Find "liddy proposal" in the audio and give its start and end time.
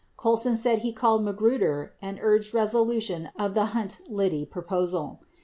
4.09-5.19